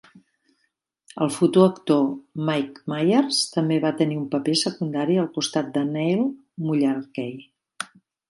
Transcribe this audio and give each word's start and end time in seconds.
El 1.25 1.31
futur 1.33 1.65
actor 1.71 1.99
Mike 2.47 2.93
Myers 2.93 3.41
també 3.57 3.77
va 3.85 3.93
tenir 4.01 4.17
un 4.21 4.25
paper 4.37 4.57
secundari 4.63 5.17
al 5.25 5.29
costat 5.37 5.71
de 5.79 5.83
Neil 5.93 6.25
Mullarkey. 6.71 7.37